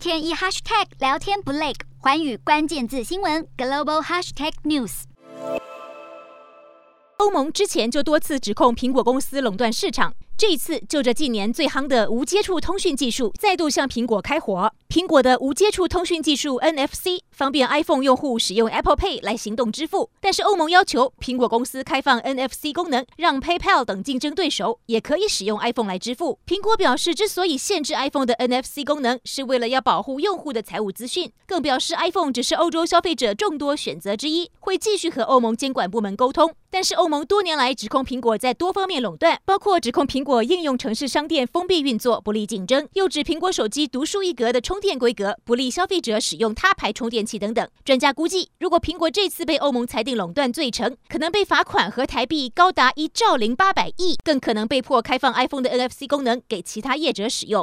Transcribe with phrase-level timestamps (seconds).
[0.00, 5.02] 天一 hashtag 聊天不累，环宇关键字新闻 global hashtag news。
[7.18, 10.14] 欧盟之前就多次指控苹果公司垄断市场。
[10.40, 14.72] 这一次，就着近年最夯的无接触通讯技术，再度向苹果开火。
[14.88, 26.38] 苹果的无接触通讯技术 NFC 方便 iPhone 用户使用 Apple Pay 来行动支付，但是欧盟要求苹果公司开放 NFC 功能，让 PayPal 等竞争对手也可以使用 iPhone 来支付。
[26.46, 36.54] 苹果表示，之所以限制 iPhone 的 NFC 功能，是为了要保护用户的财务资讯，更表示 iPhone 只是欧洲消费者众多选择之一，会继续和欧盟监管部门沟通。
[36.72, 47.68] 但是欧盟多年来指控苹果在多方面垄断，包括指控苹果应用城市商店封闭运作，不利竞争；又指苹果手机独树一格的充电规格不利消费者使用他牌充电器等等。
[47.84, 57.58] 专家估计，如果苹果这次被欧盟裁定垄断罪成，可能被罚款和台币高达一兆零八百亿，更可能被迫开放 iPhone 的 NFC 功能给其他业者使用。